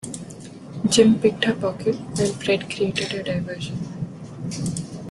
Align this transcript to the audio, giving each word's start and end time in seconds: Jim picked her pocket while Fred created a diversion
Jim 0.89 1.19
picked 1.19 1.43
her 1.43 1.53
pocket 1.53 1.93
while 2.17 2.33
Fred 2.33 2.67
created 2.71 3.13
a 3.13 3.21
diversion 3.21 3.77